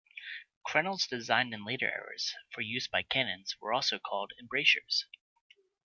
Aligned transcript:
Crenels 0.65 1.05
designed 1.07 1.53
in 1.53 1.63
later 1.63 1.87
eras, 1.87 2.33
for 2.51 2.61
use 2.61 2.87
by 2.87 3.03
cannons, 3.03 3.55
were 3.61 3.71
also 3.71 3.99
called 3.99 4.33
embrasures. 4.39 5.05